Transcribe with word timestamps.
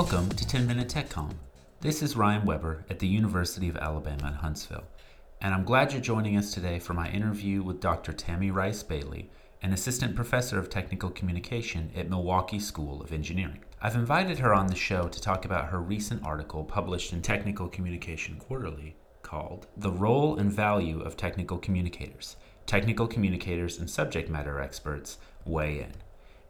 Welcome 0.00 0.30
to 0.30 0.48
10 0.48 0.66
Minute 0.66 0.88
TechCom. 0.88 1.34
This 1.82 2.00
is 2.02 2.16
Ryan 2.16 2.46
Weber 2.46 2.86
at 2.88 3.00
the 3.00 3.06
University 3.06 3.68
of 3.68 3.76
Alabama 3.76 4.28
at 4.28 4.36
Huntsville, 4.36 4.86
and 5.42 5.52
I'm 5.52 5.62
glad 5.62 5.92
you're 5.92 6.00
joining 6.00 6.38
us 6.38 6.54
today 6.54 6.78
for 6.78 6.94
my 6.94 7.10
interview 7.10 7.62
with 7.62 7.82
Dr. 7.82 8.14
Tammy 8.14 8.50
Rice 8.50 8.82
Bailey, 8.82 9.30
an 9.60 9.74
assistant 9.74 10.16
professor 10.16 10.58
of 10.58 10.70
technical 10.70 11.10
communication 11.10 11.90
at 11.94 12.08
Milwaukee 12.08 12.58
School 12.58 13.02
of 13.02 13.12
Engineering. 13.12 13.62
I've 13.82 13.94
invited 13.94 14.38
her 14.38 14.54
on 14.54 14.68
the 14.68 14.74
show 14.74 15.06
to 15.06 15.20
talk 15.20 15.44
about 15.44 15.68
her 15.68 15.82
recent 15.82 16.24
article 16.24 16.64
published 16.64 17.12
in 17.12 17.20
Technical 17.20 17.68
Communication 17.68 18.36
Quarterly 18.38 18.96
called 19.20 19.66
The 19.76 19.92
Role 19.92 20.38
and 20.38 20.50
Value 20.50 21.02
of 21.02 21.18
Technical 21.18 21.58
Communicators. 21.58 22.36
Technical 22.64 23.06
communicators 23.06 23.78
and 23.78 23.90
subject 23.90 24.30
matter 24.30 24.60
experts 24.60 25.18
weigh 25.44 25.80
in. 25.80 25.92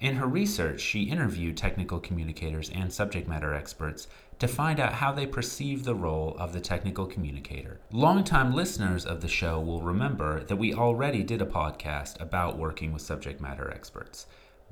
In 0.00 0.16
her 0.16 0.26
research, 0.26 0.80
she 0.80 1.02
interviewed 1.02 1.58
technical 1.58 2.00
communicators 2.00 2.70
and 2.70 2.90
subject 2.90 3.28
matter 3.28 3.52
experts 3.52 4.08
to 4.38 4.48
find 4.48 4.80
out 4.80 4.94
how 4.94 5.12
they 5.12 5.26
perceive 5.26 5.84
the 5.84 5.94
role 5.94 6.34
of 6.38 6.54
the 6.54 6.60
technical 6.60 7.04
communicator. 7.04 7.80
Longtime 7.92 8.54
listeners 8.54 9.04
of 9.04 9.20
the 9.20 9.28
show 9.28 9.60
will 9.60 9.82
remember 9.82 10.42
that 10.44 10.56
we 10.56 10.72
already 10.72 11.22
did 11.22 11.42
a 11.42 11.46
podcast 11.46 12.18
about 12.18 12.56
working 12.56 12.94
with 12.94 13.02
subject 13.02 13.42
matter 13.42 13.70
experts. 13.70 14.26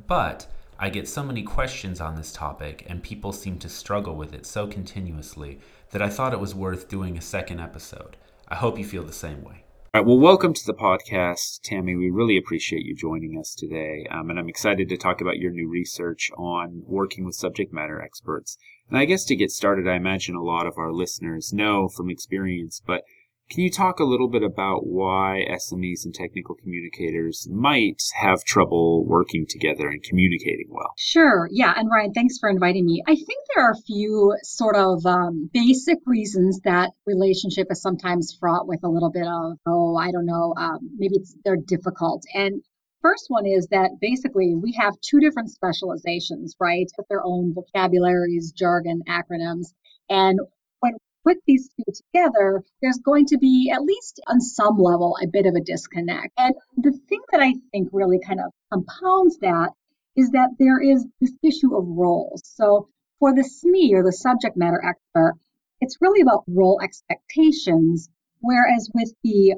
But 0.06 0.46
I 0.78 0.88
get 0.88 1.06
so 1.06 1.22
many 1.22 1.42
questions 1.42 2.00
on 2.00 2.14
this 2.14 2.32
topic, 2.32 2.86
and 2.88 3.02
people 3.02 3.32
seem 3.32 3.58
to 3.58 3.68
struggle 3.68 4.16
with 4.16 4.32
it 4.32 4.46
so 4.46 4.66
continuously 4.66 5.58
that 5.90 6.00
I 6.00 6.08
thought 6.08 6.32
it 6.32 6.40
was 6.40 6.54
worth 6.54 6.88
doing 6.88 7.18
a 7.18 7.22
second 7.22 7.60
episode. 7.60 8.16
I 8.48 8.54
hope 8.54 8.78
you 8.78 8.84
feel 8.86 9.02
the 9.02 9.12
same 9.12 9.44
way. 9.44 9.64
Well, 10.04 10.20
welcome 10.20 10.54
to 10.54 10.64
the 10.64 10.74
podcast, 10.74 11.62
Tammy. 11.64 11.96
We 11.96 12.08
really 12.08 12.36
appreciate 12.36 12.84
you 12.84 12.94
joining 12.94 13.36
us 13.36 13.52
today. 13.52 14.06
Um, 14.12 14.30
and 14.30 14.38
I'm 14.38 14.48
excited 14.48 14.88
to 14.88 14.96
talk 14.96 15.20
about 15.20 15.38
your 15.38 15.50
new 15.50 15.68
research 15.68 16.30
on 16.38 16.82
working 16.86 17.24
with 17.24 17.34
subject 17.34 17.72
matter 17.72 18.00
experts. 18.00 18.56
And 18.88 18.96
I 18.96 19.06
guess 19.06 19.24
to 19.24 19.34
get 19.34 19.50
started, 19.50 19.88
I 19.88 19.96
imagine 19.96 20.36
a 20.36 20.42
lot 20.42 20.68
of 20.68 20.78
our 20.78 20.92
listeners 20.92 21.52
know 21.52 21.88
from 21.88 22.10
experience, 22.10 22.80
but 22.86 23.02
can 23.50 23.62
you 23.62 23.70
talk 23.70 23.98
a 23.98 24.04
little 24.04 24.28
bit 24.28 24.42
about 24.42 24.86
why 24.86 25.44
SMEs 25.50 26.04
and 26.04 26.14
technical 26.14 26.54
communicators 26.54 27.48
might 27.50 28.02
have 28.14 28.44
trouble 28.44 29.04
working 29.06 29.46
together 29.48 29.88
and 29.88 30.02
communicating 30.02 30.66
well? 30.68 30.92
Sure. 30.98 31.48
Yeah. 31.50 31.72
And 31.76 31.90
Ryan, 31.90 32.12
thanks 32.12 32.38
for 32.38 32.50
inviting 32.50 32.84
me. 32.84 33.02
I 33.06 33.14
think 33.14 33.44
there 33.54 33.64
are 33.64 33.72
a 33.72 33.82
few 33.86 34.34
sort 34.42 34.76
of 34.76 35.04
um, 35.06 35.50
basic 35.52 35.98
reasons 36.04 36.60
that 36.64 36.90
relationship 37.06 37.68
is 37.70 37.80
sometimes 37.80 38.36
fraught 38.38 38.68
with 38.68 38.80
a 38.84 38.88
little 38.88 39.10
bit 39.10 39.26
of, 39.26 39.58
oh, 39.66 39.96
I 39.96 40.10
don't 40.10 40.26
know, 40.26 40.54
um, 40.56 40.78
maybe 40.96 41.16
they're 41.44 41.56
difficult. 41.56 42.24
And 42.34 42.62
First 43.00 43.26
one 43.28 43.46
is 43.46 43.68
that 43.70 43.92
basically 44.00 44.56
we 44.56 44.72
have 44.72 45.00
two 45.00 45.20
different 45.20 45.50
specializations, 45.50 46.56
right, 46.58 46.88
with 46.98 47.06
their 47.06 47.24
own 47.24 47.54
vocabularies, 47.54 48.50
jargon, 48.50 49.02
acronyms. 49.08 49.68
And 50.10 50.40
put 51.28 51.38
these 51.46 51.68
two 51.76 51.92
together, 51.92 52.62
there's 52.80 53.00
going 53.04 53.26
to 53.26 53.38
be, 53.38 53.70
at 53.74 53.82
least 53.82 54.20
on 54.26 54.40
some 54.40 54.78
level, 54.78 55.16
a 55.22 55.26
bit 55.26 55.46
of 55.46 55.54
a 55.54 55.60
disconnect. 55.60 56.32
And 56.38 56.54
the 56.76 56.92
thing 57.08 57.20
that 57.32 57.40
I 57.40 57.54
think 57.70 57.90
really 57.92 58.18
kind 58.26 58.40
of 58.40 58.52
compounds 58.72 59.38
that 59.38 59.72
is 60.16 60.30
that 60.30 60.50
there 60.58 60.80
is 60.80 61.06
this 61.20 61.34
issue 61.42 61.76
of 61.76 61.86
roles. 61.86 62.42
So 62.44 62.88
for 63.18 63.34
the 63.34 63.42
SME 63.42 63.92
or 63.92 64.02
the 64.02 64.12
subject 64.12 64.56
matter 64.56 64.82
expert, 64.82 65.34
it's 65.80 65.98
really 66.00 66.22
about 66.22 66.44
role 66.48 66.80
expectations, 66.82 68.08
whereas 68.40 68.90
with 68.94 69.12
the 69.22 69.56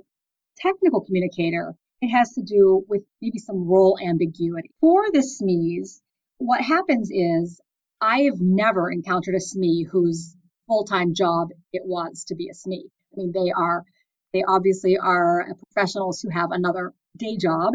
technical 0.57 1.03
communicator, 1.03 1.75
it 2.03 2.09
has 2.09 2.33
to 2.33 2.43
do 2.43 2.85
with 2.89 3.03
maybe 3.23 3.39
some 3.39 3.69
role 3.69 3.99
ambiguity. 4.03 4.71
For 4.81 5.05
the 5.13 5.21
SMEs, 5.21 6.01
what 6.39 6.61
happens 6.63 7.11
is 7.13 7.61
I 8.01 8.23
have 8.23 8.41
never 8.41 8.91
encountered 8.91 9.35
a 9.35 9.39
SME 9.39 9.87
who's 9.91 10.35
full 10.71 10.85
time 10.85 11.15
job 11.15 11.49
it 11.73 11.83
was 11.85 12.25
to 12.29 12.37
be 12.37 12.49
a 12.49 12.53
SME. 12.53 12.85
I 13.13 13.17
mean, 13.17 13.33
they 13.35 13.51
are, 13.51 13.83
they 14.33 14.45
obviously 14.47 14.97
are 14.97 15.49
professionals 15.75 16.21
who 16.21 16.31
have 16.31 16.53
another 16.53 16.93
day 17.17 17.37
job. 17.37 17.73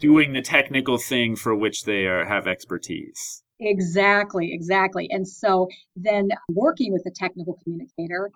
Doing 0.00 0.32
the 0.32 0.42
technical 0.42 0.98
thing 0.98 1.36
for 1.36 1.54
which 1.54 1.84
they 1.84 2.06
are, 2.06 2.26
have 2.26 2.48
expertise. 2.48 3.44
Exactly, 3.60 4.52
exactly. 4.52 5.06
And 5.08 5.26
so 5.26 5.68
then 5.94 6.30
working 6.48 6.92
with 6.92 7.06
a 7.06 7.12
technical 7.12 7.58
communicator 7.62 8.32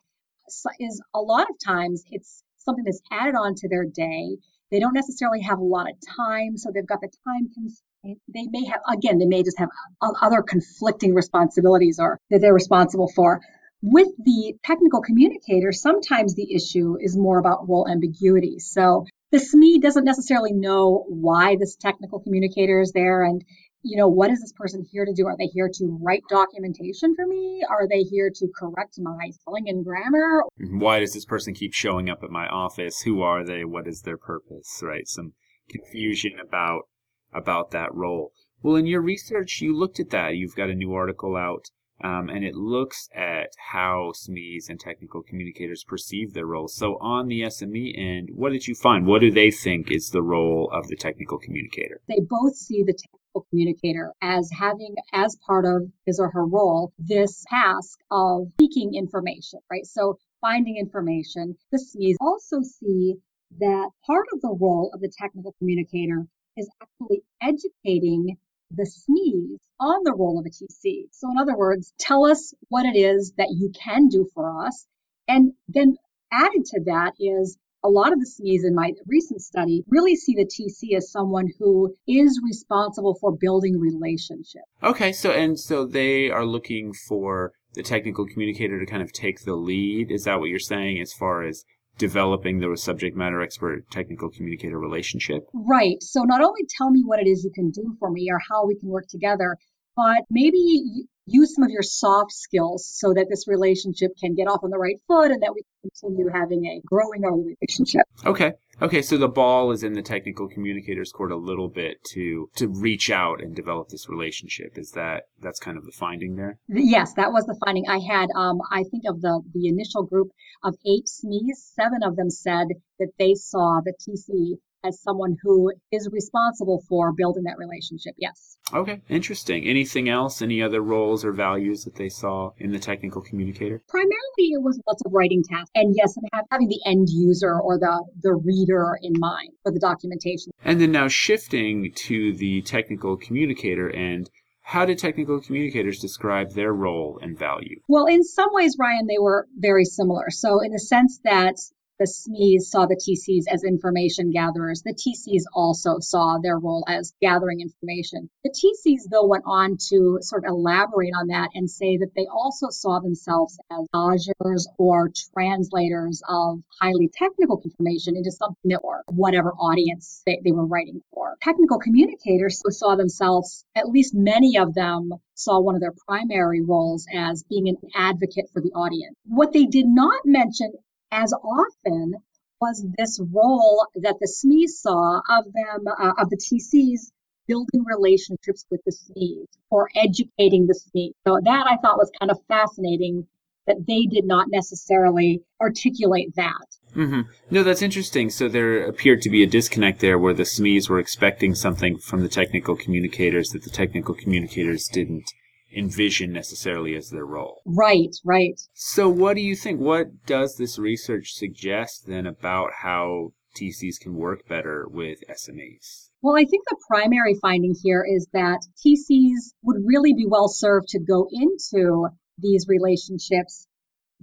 is 0.79 1.03
a 1.13 1.19
lot 1.19 1.49
of 1.51 1.57
times 1.65 2.05
it's 2.13 2.45
something 2.59 2.85
that's 2.85 3.03
added 3.11 3.35
on 3.35 3.57
to 3.57 3.69
their 3.69 3.85
day. 3.85 4.37
They 4.71 4.79
don't 4.79 4.95
necessarily 4.95 5.41
have 5.41 5.59
a 5.59 5.65
lot 5.65 5.91
of 5.91 5.97
time, 6.17 6.57
so 6.57 6.71
they've 6.73 6.87
got 6.87 7.01
the 7.01 7.11
time 7.27 7.49
constraint. 7.53 8.21
They 8.33 8.47
may 8.51 8.67
have, 8.67 8.81
again, 8.89 9.19
they 9.19 9.27
may 9.27 9.43
just 9.43 9.59
have 9.59 9.69
other 10.01 10.43
conflicting 10.43 11.13
responsibilities 11.13 11.99
or 11.99 12.21
that 12.31 12.41
they're 12.41 12.55
responsible 12.55 13.11
for. 13.17 13.41
With 13.89 14.09
the 14.19 14.55
technical 14.65 15.01
communicator, 15.01 15.71
sometimes 15.71 16.35
the 16.35 16.53
issue 16.53 16.97
is 16.99 17.17
more 17.17 17.39
about 17.39 17.69
role 17.69 17.87
ambiguity. 17.89 18.59
So 18.59 19.05
the 19.31 19.39
SME 19.39 19.81
doesn't 19.81 20.05
necessarily 20.05 20.53
know 20.53 21.05
why 21.09 21.55
this 21.55 21.77
technical 21.77 22.19
communicator 22.19 22.81
is 22.81 22.91
there 22.91 23.23
and 23.23 23.45
you 23.83 23.97
know, 23.97 24.09
what 24.09 24.33
is 24.33 24.41
this 24.41 24.53
person 24.53 24.85
here 24.91 25.05
to 25.05 25.13
do? 25.15 25.29
Are 25.29 25.37
they 25.39 25.47
here 25.47 25.71
to 25.73 25.99
write 26.03 26.25
documentation 26.29 27.15
for 27.15 27.25
me? 27.29 27.63
Are 27.71 27.87
they 27.87 28.01
here 28.01 28.29
to 28.35 28.49
correct 28.59 28.99
my 28.99 29.31
spelling 29.31 29.69
and 29.69 29.85
grammar? 29.85 30.43
Why 30.59 30.99
does 30.99 31.15
this 31.15 31.25
person 31.25 31.55
keep 31.55 31.73
showing 31.73 32.11
up 32.11 32.25
at 32.25 32.31
my 32.31 32.49
office? 32.49 33.03
Who 33.03 33.23
are 33.23 33.45
they? 33.45 33.65
What 33.65 33.87
is 33.87 34.03
their 34.03 34.19
purpose? 34.19 34.81
Right? 34.83 35.07
Some 35.07 35.35
confusion 35.71 36.33
about 36.45 36.89
about 37.33 37.71
that 37.71 37.95
role. 37.95 38.33
Well, 38.63 38.75
in 38.75 38.87
your 38.87 39.03
research, 39.03 39.61
you 39.61 39.79
looked 39.79 40.01
at 40.01 40.11
that. 40.11 40.35
You've 40.35 40.57
got 40.57 40.71
a 40.71 40.75
new 40.75 40.93
article 40.93 41.37
out 41.37 41.67
um, 42.03 42.29
and 42.29 42.45
it 42.45 42.55
looks 42.55 43.09
at 43.15 43.49
how 43.73 44.13
SMEs 44.15 44.69
and 44.69 44.79
technical 44.79 45.23
communicators 45.23 45.85
perceive 45.85 46.35
their 46.35 46.47
roles. 46.47 46.75
So, 46.75 46.99
on 47.01 47.29
the 47.29 47.43
SME 47.43 47.99
end, 47.99 48.29
what 48.33 48.53
did 48.53 48.67
you 48.67 48.75
find? 48.75 49.07
What 49.07 49.21
do 49.21 49.31
they 49.31 49.51
think 49.51 49.91
is 49.91 50.11
the 50.11 50.23
role 50.23 50.71
of 50.73 50.89
the 50.89 50.97
technical 50.97 51.39
communicator? 51.39 52.01
They 52.09 52.21
both 52.21 52.55
see 52.55 52.83
the 52.83 52.93
technical 52.93 53.47
communicator 53.51 54.13
as 54.23 54.51
having, 54.59 54.95
as 55.13 55.37
part 55.47 55.65
of 55.65 55.91
his 56.05 56.21
or 56.21 56.31
her 56.31 56.47
role, 56.47 56.93
this 56.99 57.45
task 57.49 57.99
of 58.11 58.49
seeking 58.61 58.95
information, 58.95 59.61
right? 59.71 59.87
So, 59.87 60.19
finding 60.41 60.77
information. 60.77 61.57
The 61.73 61.79
SMEs 61.79 62.17
also 62.21 62.61
see 62.63 63.17
that 63.59 63.91
part 64.07 64.27
of 64.35 64.41
the 64.43 64.57
role 64.61 64.91
of 64.93 65.01
the 65.01 65.11
technical 65.19 65.55
communicator 65.59 66.27
is 66.57 66.69
actually 66.83 67.23
educating 67.41 68.37
the 68.71 68.85
SMEs 68.85 69.59
on 69.79 70.03
the 70.05 70.15
role 70.15 70.39
of 70.39 70.47
a 70.47 70.51
TC. 70.51 71.09
So, 71.13 71.31
in 71.31 71.39
other 71.39 71.57
words, 71.57 71.93
tell 71.99 72.25
us 72.25 72.55
what 72.69 72.87
it 72.87 72.99
is 72.99 73.33
that 73.37 73.51
you 73.51 73.71
can 73.71 74.09
do 74.09 74.29
for 74.35 74.67
us. 74.67 74.87
And 75.29 75.53
then 75.69 75.97
added 76.33 76.65
to 76.67 76.81
that 76.87 77.15
is 77.19 77.59
a 77.85 77.89
lot 77.89 78.13
of 78.13 78.19
the 78.19 78.27
SMEs 78.27 78.67
in 78.67 78.75
my 78.75 78.93
recent 79.07 79.41
study 79.41 79.85
really 79.89 80.17
see 80.17 80.35
the 80.35 80.45
TC 80.45 80.97
as 80.97 81.11
someone 81.11 81.49
who 81.59 81.95
is 82.09 82.41
responsible 82.45 83.17
for 83.21 83.37
building 83.37 83.79
relationships. 83.79 84.67
Okay, 84.83 85.13
so 85.13 85.31
and 85.31 85.59
so 85.59 85.87
they 85.87 86.31
are 86.31 86.45
looking 86.45 86.93
for 86.93 87.53
the 87.75 87.83
technical 87.83 88.27
communicator 88.27 88.81
to 88.81 88.87
kind 88.87 89.03
of 89.03 89.13
take 89.13 89.45
the 89.45 89.55
lead. 89.55 90.11
Is 90.11 90.25
that 90.25 90.41
what 90.41 90.49
you're 90.49 90.59
saying 90.59 91.01
as 91.01 91.13
far 91.13 91.43
as 91.43 91.65
developing 91.99 92.59
the 92.59 92.77
subject 92.77 93.17
matter 93.17 93.41
expert 93.41 93.91
technical 93.91 94.31
communicator 94.31 94.79
relationship. 94.79 95.49
Right. 95.53 96.03
So 96.03 96.23
not 96.23 96.43
only 96.43 96.63
tell 96.69 96.91
me 96.91 97.03
what 97.05 97.21
it 97.21 97.27
is 97.27 97.45
you 97.45 97.51
can 97.51 97.71
do 97.71 97.97
for 97.99 98.11
me 98.11 98.29
or 98.31 98.41
how 98.51 98.67
we 98.67 98.77
can 98.77 98.89
work 98.89 99.07
together, 99.09 99.57
but 99.97 100.25
maybe 100.31 101.07
use 101.27 101.55
some 101.55 101.65
of 101.65 101.71
your 101.71 101.83
soft 101.83 102.33
skills 102.33 102.89
so 102.89 103.13
that 103.15 103.27
this 103.29 103.49
relationship 103.49 104.13
can 104.19 104.35
get 104.35 104.47
off 104.47 104.61
on 104.63 104.71
the 104.71 104.79
right 104.79 105.01
foot 105.09 105.31
and 105.31 105.43
that 105.43 105.53
we 105.55 105.63
can 105.63 105.91
continue 105.91 106.31
having 106.33 106.65
a 106.67 106.81
growing 106.87 107.25
our 107.25 107.37
relationship. 107.37 108.03
Okay. 108.25 108.53
Okay, 108.81 109.01
so 109.01 109.17
the 109.17 109.29
ball 109.29 109.71
is 109.71 109.83
in 109.83 109.95
the 109.95 110.03
technical 110.03 110.49
communicators 110.49 111.11
court 111.11 111.33
a 111.33 111.37
little 111.37 111.69
bit 111.69 112.05
to 112.13 112.51
to 112.57 112.69
reach 112.69 113.11
out 113.11 113.43
and 113.43 113.57
develop 113.57 113.89
this 113.89 114.09
relationship. 114.09 114.77
Is 114.77 114.91
that 114.91 115.25
that's 115.41 115.59
kind 115.59 115.79
of 115.79 115.87
the 115.87 115.93
finding 115.93 116.37
there? 116.37 116.59
Yes, 116.69 117.15
that 117.15 117.33
was 117.33 117.47
the 117.47 117.59
finding. 117.65 117.85
I 117.89 117.99
had 117.99 118.29
um 118.37 118.59
I 118.71 118.85
think 118.91 119.05
of 119.09 119.23
the 119.23 119.41
the 119.55 119.69
initial 119.69 120.03
group 120.03 120.29
of 120.63 120.75
eight 120.87 121.07
SMEs, 121.07 121.57
seven 121.75 122.03
of 122.03 122.17
them 122.17 122.29
said 122.29 122.69
that 122.99 123.13
they 123.19 123.35
saw 123.35 123.81
the 123.83 123.95
TC 123.95 124.59
as 124.87 125.01
someone 125.03 125.37
who 125.43 125.73
is 125.93 126.09
responsible 126.13 126.83
for 126.89 127.13
building 127.13 127.45
that 127.45 127.59
relationship. 127.59 128.15
Yes. 128.19 128.57
Okay, 128.73 129.01
interesting. 129.09 129.65
Anything 129.65 130.09
else? 130.09 130.43
Any 130.43 130.63
other 130.63 130.81
roles 130.81 131.25
or 131.25 131.33
values 131.33 131.85
that 131.85 131.97
they 131.97 132.09
saw 132.09 132.51
in 132.59 132.73
the 132.73 132.79
technical 132.79 133.23
communicator? 133.23 133.83
Primarily, 133.89 134.13
it 134.39 134.63
was 134.63 134.81
lots 134.87 135.03
of 135.05 135.13
writing 135.13 135.43
tasks, 135.43 135.71
and 135.75 135.95
yes, 135.97 136.17
and 136.17 136.45
having 136.51 136.69
the 136.69 136.81
end 136.85 137.09
user 137.11 137.59
or 137.61 137.79
the 137.79 138.05
the 138.23 138.35
reader 138.35 138.99
in 139.03 139.13
mind 139.19 139.51
for 139.63 139.73
the 139.73 139.81
documentation. 139.81 140.53
And 140.65 140.81
then 140.81 140.93
now 140.93 141.09
shifting 141.09 141.93
to 141.93 142.33
the 142.35 142.63
technical 142.63 143.17
communicator 143.17 143.89
and 143.89 144.29
how 144.67 144.85
did 144.85 144.99
technical 144.99 145.41
communicators 145.41 146.01
describe 146.01 146.51
their 146.51 146.73
role 146.73 147.21
and 147.23 147.39
value? 147.39 147.81
Well, 147.87 148.07
in 148.07 148.25
some 148.25 148.49
ways, 148.51 148.77
Ryan, 148.77 149.07
they 149.07 149.21
were 149.21 149.47
very 149.57 149.85
similar. 149.85 150.29
So, 150.31 150.61
in 150.61 150.73
the 150.73 150.81
sense 150.81 151.21
that 151.23 151.55
the 151.99 152.07
SMEs 152.07 152.63
saw 152.63 152.87
the 152.87 152.97
TCs 152.97 153.45
as 153.53 153.65
information 153.65 154.31
gatherers. 154.31 154.83
The 154.83 154.95
TCs 154.95 155.45
also 155.55 155.99
saw 155.99 156.39
their 156.43 156.59
role 156.59 156.85
as 156.87 157.15
gathering 157.21 157.61
information. 157.61 158.29
The 158.45 158.51
TCs, 158.51 159.09
though, 159.11 159.27
went 159.27 159.45
on 159.47 159.79
to 159.89 160.19
sort 160.21 160.45
of 160.45 160.51
elaborate 160.51 161.13
on 161.17 161.29
that 161.29 161.51
and 161.55 161.71
say 161.71 161.97
that 161.97 162.15
they 162.15 162.27
also 162.27 162.69
saw 162.71 163.01
themselves 163.01 163.59
as 163.71 163.87
dodgers 163.93 164.69
or 164.79 165.11
translators 165.33 166.23
of 166.29 166.61
highly 166.81 167.09
technical 167.13 167.63
information 167.65 168.17
into 168.17 168.31
something 168.31 168.71
that 168.71 168.81
or 168.83 169.03
whatever 169.09 169.53
audience 169.53 170.23
they, 170.27 170.41
they 170.45 170.53
were 170.53 170.67
writing 170.67 171.01
for. 171.13 171.37
Technical 171.43 171.79
communicators 171.79 172.63
saw 172.71 172.97
themselves, 172.97 173.65
at 173.75 173.89
least 173.89 174.15
many 174.15 174.59
of 174.59 174.75
them, 174.75 175.11
saw 175.35 175.61
one 175.61 175.75
of 175.75 175.81
their 175.81 175.95
primary 176.07 176.63
roles 176.63 177.07
as 177.15 177.43
being 177.45 177.69
an 177.69 177.77
advocate 177.95 178.49
for 178.53 178.61
the 178.61 178.73
audience. 178.73 179.17
What 179.25 179.53
they 179.53 179.65
did 179.65 179.87
not 179.87 180.21
mention 180.25 180.73
as 181.17 181.33
often 181.33 182.15
was 182.61 182.87
this 182.97 183.21
role 183.33 183.87
that 183.97 184.17
the 184.21 184.29
SMEs 184.29 184.81
saw 184.81 185.21
of 185.31 185.45
them, 185.45 185.87
uh, 185.89 186.13
of 186.19 186.31
the 186.31 186.37
TCs 186.37 187.11
building 187.47 187.85
relationships 187.85 188.67
with 188.71 188.81
the 188.85 188.93
SMEs 188.93 189.47
or 189.71 189.89
educating 189.95 190.67
the 190.67 190.75
SMEs. 190.75 191.13
So 191.27 191.39
that 191.43 191.67
I 191.69 191.77
thought 191.77 191.99
was 191.99 192.11
kind 192.19 192.31
of 192.31 192.39
fascinating 192.49 193.27
that 193.67 193.87
they 193.87 194.07
did 194.07 194.25
not 194.25 194.47
necessarily 194.51 195.43
articulate 195.61 196.35
that. 196.37 196.67
Mm-hmm. 196.95 197.23
No, 197.51 197.63
that's 197.63 197.83
interesting. 197.83 198.31
So 198.31 198.49
there 198.49 198.87
appeared 198.87 199.23
to 199.23 199.31
be 199.31 199.43
a 199.43 199.47
disconnect 199.47 200.01
there 200.01 200.19
where 200.19 200.35
the 200.35 200.45
SMEs 200.45 200.89
were 200.89 200.99
expecting 200.99 201.55
something 201.55 201.99
from 201.99 202.23
the 202.23 202.29
technical 202.29 202.77
communicators 202.77 203.51
that 203.51 203.65
the 203.65 203.71
technical 203.71 204.15
communicators 204.15 204.89
didn't 204.89 205.33
envision 205.77 206.33
necessarily 206.33 206.97
as 206.97 207.11
their 207.11 207.27
role. 207.27 207.63
Right, 207.67 208.15
right. 208.25 208.59
So, 208.73 209.09
what 209.09 209.35
do 209.35 209.43
you 209.43 209.55
think? 209.55 209.81
What 209.81 210.25
does 210.27 210.57
this 210.57 210.79
research 210.79 211.35
suggest 211.35 212.07
then 212.07 212.27
about 212.27 212.71
how 212.83 213.33
TCs 213.57 214.01
can 214.01 214.15
work 214.15 214.49
better 214.49 214.87
with 214.89 215.19
SMEs? 215.29 216.11
Well, 216.23 216.37
I 216.37 216.45
think 216.45 216.65
the 216.67 216.77
primary 216.89 217.37
finding 217.41 217.75
here 217.83 218.05
is 218.05 218.27
that 218.33 218.61
TCs 218.85 219.53
would 219.63 219.83
really 219.85 220.13
be 220.15 220.27
well 220.27 220.49
served 220.49 220.89
to 220.89 220.99
go 220.99 221.29
into 221.31 222.09
these 222.39 222.67
relationships 222.69 223.67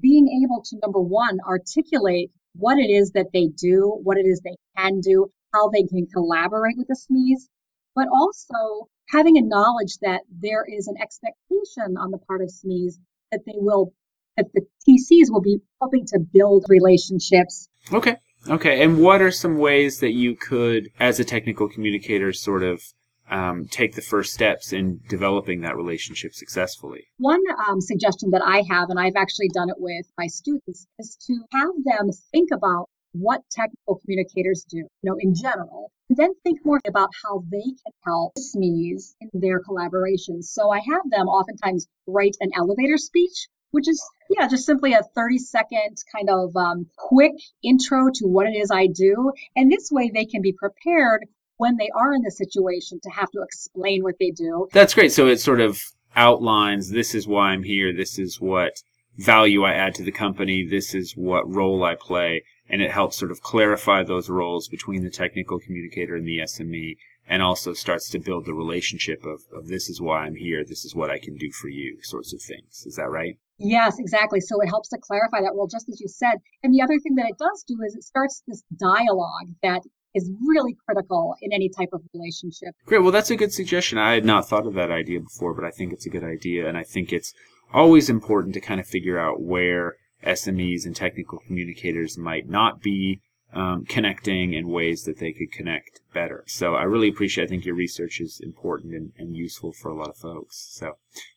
being 0.02 0.28
able 0.44 0.64
to, 0.64 0.78
number 0.82 1.00
one, 1.00 1.38
articulate 1.48 2.32
what 2.56 2.78
it 2.78 2.90
is 2.90 3.12
that 3.12 3.28
they 3.34 3.48
do, 3.48 4.00
what 4.04 4.18
it 4.18 4.26
is 4.26 4.42
they 4.44 4.58
can 4.78 5.00
do, 5.00 5.32
how 5.54 5.70
they 5.70 5.84
can 5.84 6.08
collaborate 6.08 6.78
with 6.78 6.88
the 6.88 6.96
SMEs, 6.96 7.48
but 7.96 8.08
also 8.14 8.90
having 9.10 9.38
a 9.38 9.42
knowledge 9.42 9.98
that 10.02 10.22
there 10.30 10.66
is 10.66 10.88
an 10.88 10.96
expectation 11.02 11.98
on 11.98 12.12
the 12.12 12.18
part 12.18 12.42
of 12.42 12.50
SMEs 12.50 12.96
that 13.32 13.42
they 13.46 13.56
will, 13.56 13.94
that 14.38 14.48
the 14.54 14.62
TCs 14.88 15.32
will 15.32 15.42
be 15.42 15.60
helping 15.82 16.06
to 16.08 16.20
build 16.20 16.66
relationships. 16.70 17.70
Okay. 17.92 18.18
Okay. 18.50 18.84
And 18.84 19.00
what 19.00 19.22
are 19.22 19.32
some 19.32 19.58
ways 19.58 20.00
that 20.00 20.12
you 20.12 20.36
could, 20.36 20.90
as 21.00 21.20
a 21.20 21.24
technical 21.24 21.70
communicator, 21.70 22.34
sort 22.34 22.64
of 22.64 22.82
um, 23.30 23.68
take 23.72 23.96
the 23.96 24.02
first 24.02 24.34
steps 24.34 24.74
in 24.74 25.00
developing 25.08 25.62
that 25.62 25.78
relationship 25.78 26.34
successfully? 26.34 27.08
One 27.18 27.42
um, 27.68 27.80
suggestion 27.80 28.32
that 28.32 28.44
I 28.44 28.64
have, 28.70 28.90
and 28.90 29.00
I've 29.00 29.16
actually 29.16 29.50
done 29.54 29.70
it 29.70 29.78
with 29.80 30.06
my 30.18 30.28
students, 30.28 30.86
is 31.00 31.18
to 31.28 31.40
have 31.54 31.72
them 31.86 32.12
think 32.32 32.50
about 32.52 32.90
what 33.14 33.42
technical 33.50 34.00
communicators 34.04 34.66
do, 34.68 34.78
you 34.78 34.90
know, 35.04 35.16
in 35.20 35.34
general, 35.36 35.92
and 36.14 36.18
then 36.18 36.36
think 36.44 36.60
more 36.64 36.80
about 36.88 37.10
how 37.24 37.44
they 37.50 37.64
can 37.64 37.94
help 38.06 38.34
SMEs 38.36 39.16
in 39.20 39.30
their 39.34 39.60
collaborations. 39.64 40.44
So 40.44 40.70
I 40.70 40.78
have 40.78 41.02
them 41.10 41.28
oftentimes 41.28 41.88
write 42.06 42.36
an 42.40 42.52
elevator 42.56 42.98
speech, 42.98 43.48
which 43.72 43.90
is, 43.90 44.00
yeah, 44.30 44.48
just 44.48 44.68
simply 44.68 44.94
a 44.94 45.02
30 45.16 45.40
second 45.40 45.98
kind 46.16 46.30
of 46.30 46.56
um, 46.56 46.86
quick 46.98 47.32
intro 47.64 48.12
to 48.14 48.28
what 48.28 48.46
it 48.46 48.56
is 48.56 48.70
I 48.70 48.86
do. 48.86 49.32
And 49.56 49.72
this 49.72 49.90
way 49.92 50.12
they 50.14 50.26
can 50.26 50.44
be 50.44 50.54
prepared 50.54 51.26
when 51.58 51.78
they 51.78 51.90
are 51.96 52.14
in 52.14 52.22
the 52.22 52.30
situation 52.30 53.00
to 53.02 53.10
have 53.10 53.32
to 53.32 53.42
explain 53.42 54.04
what 54.04 54.16
they 54.20 54.30
do. 54.30 54.68
That's 54.72 54.94
great. 54.94 55.14
So 55.14 55.26
it 55.26 55.42
sort 55.42 55.62
of 55.62 55.82
outlines 56.16 56.92
this 56.92 57.16
is 57.16 57.28
why 57.28 57.48
I'm 57.48 57.64
here, 57.64 57.92
this 57.92 58.20
is 58.20 58.40
what 58.40 58.84
value 59.18 59.64
I 59.64 59.74
add 59.74 59.96
to 59.96 60.04
the 60.04 60.12
company, 60.12 60.64
this 60.64 60.94
is 60.94 61.14
what 61.14 61.52
role 61.52 61.84
I 61.84 61.96
play, 61.96 62.44
and 62.70 62.82
it 62.82 62.92
helps 62.92 63.18
sort 63.18 63.32
of 63.32 63.42
clarify 63.42 64.04
those 64.04 64.30
roles 64.30 64.68
between 64.68 65.04
the 65.04 65.10
technical 65.10 65.60
communicator 65.60 66.16
and 66.16 66.28
the 66.28 66.40
SME 66.40 66.96
and 67.28 67.42
also 67.42 67.74
starts 67.74 68.10
to 68.10 68.20
build 68.20 68.46
the 68.46 68.54
relationship 68.54 69.24
of, 69.24 69.42
of 69.56 69.68
this 69.68 69.90
is 69.90 70.02
why 70.02 70.26
I'm 70.26 70.36
here, 70.36 70.64
this 70.64 70.84
is 70.84 70.96
what 70.96 71.10
I 71.10 71.20
can 71.20 71.36
do 71.38 71.52
for 71.52 71.70
you, 71.70 71.98
sorts 72.02 72.34
of 72.34 72.42
things. 72.42 72.84
Is 72.86 72.96
that 72.96 73.10
right? 73.10 73.38
Yes, 73.58 73.98
exactly. 74.00 74.42
So 74.42 74.60
it 74.62 74.68
helps 74.68 74.90
to 74.90 74.98
clarify 74.98 75.42
that 75.42 75.54
role, 75.56 75.68
just 75.68 75.88
as 75.88 76.02
you 76.02 76.08
said. 76.08 76.36
And 76.64 76.74
the 76.74 76.82
other 76.82 77.00
thing 77.00 77.16
that 77.16 77.28
it 77.30 77.38
does 77.38 77.64
do 77.68 77.78
is 77.86 77.96
it 77.96 78.04
starts 78.04 78.44
this 78.48 78.64
dialogue 78.78 79.56
that 79.62 79.84
is 80.16 80.30
really 80.48 80.76
critical 80.86 81.36
in 81.42 81.54
any 81.54 81.70
type 81.70 81.90
of 81.94 82.02
relationship. 82.14 82.76
Great. 82.86 83.00
Well, 83.00 83.12
that's 83.12 83.32
a 83.32 83.36
good 83.36 83.54
suggestion. 83.54 83.98
I 83.98 84.14
had 84.14 84.26
not 84.26 84.48
thought 84.48 84.68
of 84.68 84.74
that 84.74 84.92
idea 84.92 85.20
before, 85.22 85.54
but 85.54 85.66
I 85.66 85.72
think 85.72 85.94
it's 85.94 86.06
a 86.06 86.10
good 86.10 86.24
idea. 86.24 86.68
And 86.68 86.78
I 86.78 86.84
think 86.84 87.14
it's 87.14 87.34
always 87.74 88.10
important 88.10 88.54
to 88.56 88.62
kind 88.62 88.80
of 88.80 88.88
figure 88.88 89.18
out 89.18 89.42
where 89.42 89.96
SMEs 90.26 90.86
and 90.86 90.96
technical 90.96 91.40
communicators 91.40 92.18
might 92.18 92.48
not 92.48 92.82
be 92.82 93.22
um, 93.56 93.86
connecting 93.86 94.54
in 94.54 94.68
ways 94.68 95.04
that 95.04 95.20
they 95.20 95.32
could 95.32 95.52
connect 95.52 96.02
better. 96.14 96.44
So 96.48 96.76
I 96.76 96.84
really 96.84 97.10
appreciate. 97.10 97.46
I 97.46 97.48
think 97.48 97.66
your 97.66 97.76
research 97.76 98.20
is 98.20 98.40
important 98.44 98.94
and, 98.94 99.12
and 99.18 99.36
useful 99.36 99.74
for 99.74 99.90
a 99.90 99.96
lot 99.96 100.10
of 100.10 100.18
folks. 100.18 100.68
So, 100.72 100.94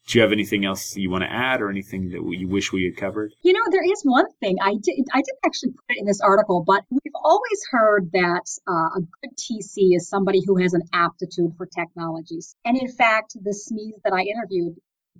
do 0.06 0.18
you 0.18 0.22
have 0.22 0.32
anything 0.32 0.64
else 0.64 0.96
you 0.96 1.10
want 1.10 1.24
to 1.24 1.32
add, 1.32 1.60
or 1.60 1.68
anything 1.68 2.10
that 2.10 2.22
you 2.38 2.48
wish 2.48 2.72
we 2.72 2.84
had 2.84 2.96
covered? 2.96 3.32
You 3.42 3.52
know, 3.52 3.64
there 3.70 3.84
is 3.84 4.02
one 4.04 4.26
thing 4.40 4.56
I 4.62 4.74
did. 4.80 5.04
I 5.12 5.18
didn't 5.18 5.44
actually 5.44 5.72
put 5.72 5.96
it 5.96 5.98
in 5.98 6.06
this 6.06 6.20
article, 6.20 6.62
but 6.66 6.84
we've 6.90 7.12
always 7.22 7.60
heard 7.70 8.10
that 8.12 8.44
uh, 8.68 8.98
a 8.98 9.00
good 9.00 9.36
TC 9.36 9.96
is 9.96 10.08
somebody 10.08 10.42
who 10.46 10.56
has 10.58 10.74
an 10.74 10.82
aptitude 10.92 11.52
for 11.56 11.66
technologies. 11.66 12.54
And 12.64 12.78
in 12.78 12.88
fact, 12.88 13.34
the 13.34 13.50
SMEs 13.50 14.00
that 14.04 14.12
I 14.12 14.22
interviewed 14.22 14.76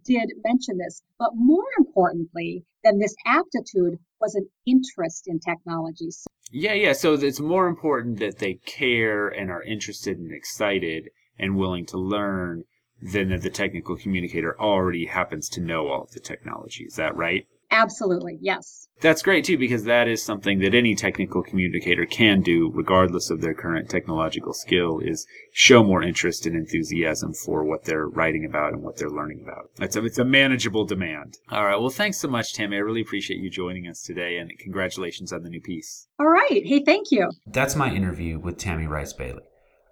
did 0.07 0.33
mention 0.45 0.79
this. 0.79 1.03
But 1.19 1.31
more 1.35 1.67
importantly 1.79 2.65
than 2.85 2.99
this 2.99 3.15
aptitude 3.27 3.99
was 4.21 4.35
an 4.35 4.49
interest 4.67 5.25
in 5.27 5.41
technologies. 5.41 6.27
Yeah, 6.51 6.75
yeah. 6.75 6.93
So 6.93 7.15
it's 7.15 7.41
more 7.41 7.67
important 7.67 8.19
that 8.21 8.39
they 8.39 8.55
care 8.67 9.29
and 9.29 9.51
are 9.51 9.63
interested 9.63 10.19
and 10.19 10.33
excited 10.33 11.11
and 11.39 11.57
willing 11.57 11.87
to 11.87 11.99
learn 11.99 12.65
than 13.03 13.29
that 13.29 13.43
the 13.43 13.51
technical 13.51 13.97
communicator 13.97 14.59
already 14.59 15.07
happens 15.07 15.49
to 15.51 15.61
know 15.61 15.89
all 15.89 16.05
of 16.05 16.13
the 16.13 16.21
technology. 16.21 16.85
Is 16.85 16.97
that 16.97 17.17
right? 17.17 17.47
Absolutely, 17.71 18.39
yes. 18.41 18.89
That's 19.01 19.23
great 19.23 19.45
too, 19.45 19.59
because 19.59 19.85
that 19.85 20.09
is 20.09 20.23
something 20.23 20.61
that 20.61 20.75
any 20.75 20.95
technical 20.95 21.43
communicator 21.43 22.07
can 22.07 22.41
do, 22.41 22.71
regardless 22.73 23.29
of 23.29 23.41
their 23.41 23.55
current 23.55 23.91
technological 23.91 24.55
skill, 24.55 25.01
is 25.01 25.27
show 25.53 25.85
more 25.85 26.03
interest 26.03 26.47
and 26.47 26.57
enthusiasm 26.57 27.35
for 27.35 27.63
what 27.65 27.85
they're 27.85 28.07
writing 28.07 28.47
about 28.47 28.73
and 28.73 28.83
what 28.83 28.97
they're 28.97 29.11
learning 29.11 29.43
about. 29.43 29.71
It's 29.79 29.97
a, 29.97 30.05
it's 30.05 30.19
a 30.19 30.25
manageable 30.25 30.87
demand. 30.87 31.37
All 31.51 31.67
right. 31.67 31.79
Well, 31.79 31.91
thanks 31.91 32.19
so 32.19 32.29
much, 32.29 32.55
Tammy. 32.55 32.77
I 32.77 32.81
really 32.81 33.03
appreciate 33.03 33.41
you 33.41 33.51
joining 33.51 33.87
us 33.87 34.03
today, 34.03 34.39
and 34.39 34.51
congratulations 34.59 35.33
on 35.33 35.43
the 35.43 35.51
new 35.51 35.61
piece. 35.61 36.07
All 36.19 36.29
right. 36.29 36.65
Hey, 36.65 36.83
thank 36.83 37.11
you. 37.11 37.31
That's 37.47 37.77
my 37.77 37.93
interview 37.93 38.39
with 38.39 38.57
Tammy 38.57 38.87
Rice 38.87 39.13
Bailey. 39.13 39.43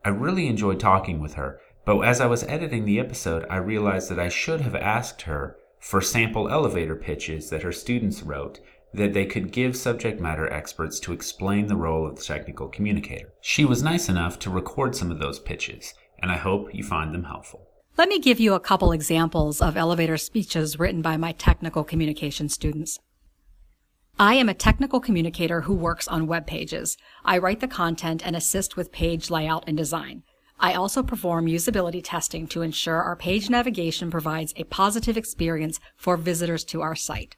I 0.04 0.10
really 0.10 0.46
enjoyed 0.46 0.80
talking 0.80 1.20
with 1.20 1.34
her, 1.34 1.60
but 1.84 2.00
as 2.00 2.20
I 2.20 2.26
was 2.26 2.44
editing 2.44 2.84
the 2.86 3.00
episode, 3.00 3.44
I 3.50 3.56
realized 3.56 4.10
that 4.10 4.18
I 4.18 4.28
should 4.28 4.62
have 4.62 4.74
asked 4.74 5.22
her 5.22 5.56
for 5.84 6.00
sample 6.00 6.48
elevator 6.48 6.96
pitches 6.96 7.50
that 7.50 7.62
her 7.62 7.70
students 7.70 8.22
wrote 8.22 8.58
that 8.94 9.12
they 9.12 9.26
could 9.26 9.52
give 9.52 9.76
subject 9.76 10.18
matter 10.18 10.50
experts 10.50 10.98
to 10.98 11.12
explain 11.12 11.66
the 11.66 11.76
role 11.76 12.06
of 12.06 12.16
the 12.16 12.22
technical 12.22 12.68
communicator. 12.68 13.34
She 13.42 13.66
was 13.66 13.82
nice 13.82 14.08
enough 14.08 14.38
to 14.38 14.50
record 14.50 14.96
some 14.96 15.10
of 15.10 15.18
those 15.18 15.38
pitches, 15.38 15.92
and 16.22 16.32
I 16.32 16.36
hope 16.36 16.74
you 16.74 16.82
find 16.82 17.12
them 17.12 17.24
helpful. 17.24 17.68
Let 17.98 18.08
me 18.08 18.18
give 18.18 18.40
you 18.40 18.54
a 18.54 18.60
couple 18.60 18.92
examples 18.92 19.60
of 19.60 19.76
elevator 19.76 20.16
speeches 20.16 20.78
written 20.78 21.02
by 21.02 21.18
my 21.18 21.32
technical 21.32 21.84
communication 21.84 22.48
students. 22.48 22.98
I 24.18 24.36
am 24.36 24.48
a 24.48 24.54
technical 24.54 25.00
communicator 25.00 25.60
who 25.60 25.74
works 25.74 26.08
on 26.08 26.26
web 26.26 26.46
pages. 26.46 26.96
I 27.26 27.36
write 27.36 27.60
the 27.60 27.68
content 27.68 28.26
and 28.26 28.34
assist 28.34 28.74
with 28.74 28.90
page 28.90 29.28
layout 29.28 29.64
and 29.66 29.76
design. 29.76 30.22
I 30.58 30.74
also 30.74 31.02
perform 31.02 31.46
usability 31.46 32.00
testing 32.02 32.46
to 32.48 32.62
ensure 32.62 33.02
our 33.02 33.16
page 33.16 33.50
navigation 33.50 34.10
provides 34.10 34.54
a 34.56 34.64
positive 34.64 35.16
experience 35.16 35.80
for 35.96 36.16
visitors 36.16 36.64
to 36.66 36.80
our 36.80 36.94
site. 36.94 37.36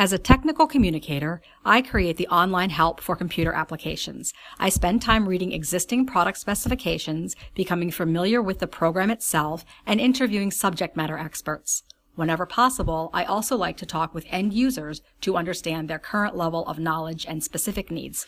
As 0.00 0.14
a 0.14 0.18
technical 0.18 0.66
communicator, 0.66 1.42
I 1.62 1.82
create 1.82 2.16
the 2.16 2.28
online 2.28 2.70
help 2.70 3.02
for 3.02 3.14
computer 3.14 3.52
applications. 3.52 4.32
I 4.58 4.70
spend 4.70 5.02
time 5.02 5.28
reading 5.28 5.52
existing 5.52 6.06
product 6.06 6.38
specifications, 6.38 7.36
becoming 7.54 7.90
familiar 7.90 8.40
with 8.40 8.60
the 8.60 8.66
program 8.66 9.10
itself, 9.10 9.62
and 9.84 10.00
interviewing 10.00 10.52
subject 10.52 10.96
matter 10.96 11.18
experts. 11.18 11.82
Whenever 12.14 12.46
possible, 12.46 13.10
I 13.12 13.24
also 13.24 13.58
like 13.58 13.76
to 13.76 13.86
talk 13.86 14.14
with 14.14 14.24
end 14.30 14.54
users 14.54 15.02
to 15.20 15.36
understand 15.36 15.88
their 15.88 15.98
current 15.98 16.34
level 16.34 16.66
of 16.66 16.78
knowledge 16.78 17.26
and 17.28 17.44
specific 17.44 17.90
needs. 17.90 18.26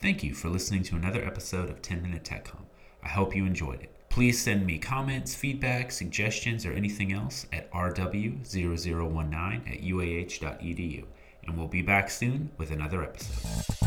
Thank 0.00 0.22
you 0.22 0.32
for 0.32 0.48
listening 0.48 0.84
to 0.84 0.96
another 0.96 1.24
episode 1.24 1.68
of 1.68 1.82
10 1.82 2.02
Minute 2.02 2.24
Tech 2.24 2.44
TechCom. 2.44 2.62
I 3.02 3.08
hope 3.08 3.34
you 3.34 3.44
enjoyed 3.44 3.82
it. 3.82 3.92
Please 4.08 4.40
send 4.40 4.64
me 4.64 4.78
comments, 4.78 5.34
feedback, 5.34 5.90
suggestions, 5.90 6.64
or 6.64 6.72
anything 6.72 7.12
else 7.12 7.46
at 7.52 7.68
rw0019 7.72 8.46
at 8.46 9.82
uah.edu. 9.82 11.04
and 11.44 11.58
we'll 11.58 11.66
be 11.66 11.82
back 11.82 12.10
soon 12.10 12.50
with 12.58 12.70
another 12.70 13.02
episode. 13.02 13.77